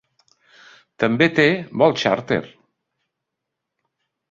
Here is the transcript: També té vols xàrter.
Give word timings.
També 1.03 1.27
té 1.41 1.45
vols 1.83 2.03
xàrter. 2.07 2.41